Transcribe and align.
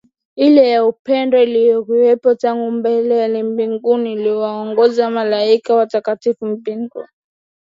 ile 0.35 0.69
ya 0.69 0.85
upendo 0.85 1.43
iliyokuwepo 1.43 2.35
tangu 2.35 2.71
milele 2.71 3.43
Mbinguni 3.43 4.13
ikiwaongoza 4.13 5.09
Malaika 5.09 5.75
watakatifu 5.75 6.45
mbinguni 6.45 7.07